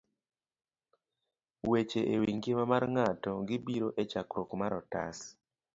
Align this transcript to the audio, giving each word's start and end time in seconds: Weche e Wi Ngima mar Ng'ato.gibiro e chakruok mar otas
Weche 1.69 2.01
e 2.13 2.15
Wi 2.21 2.31
Ngima 2.37 2.63
mar 2.71 2.83
Ng'ato.gibiro 2.93 3.87
e 4.01 4.03
chakruok 4.11 4.49
mar 4.59 4.71
otas 4.81 5.17